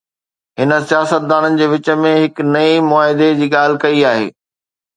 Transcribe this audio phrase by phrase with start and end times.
[0.61, 4.29] هن سياستدانن جي وچ ۾ هڪ نئين معاهدي جي ڳالهه ڪئي آهي.